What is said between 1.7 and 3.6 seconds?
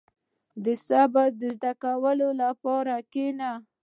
کولو لپاره کښېنه.